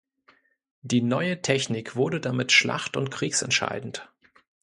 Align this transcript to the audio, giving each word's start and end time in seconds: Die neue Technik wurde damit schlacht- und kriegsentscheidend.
Die 0.81 1.03
neue 1.03 1.43
Technik 1.43 1.95
wurde 1.95 2.19
damit 2.19 2.51
schlacht- 2.51 2.97
und 2.97 3.11
kriegsentscheidend. 3.11 4.09